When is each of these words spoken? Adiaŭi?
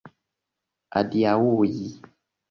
Adiaŭi? 1.01 1.83